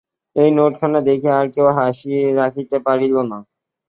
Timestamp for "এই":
0.35-0.49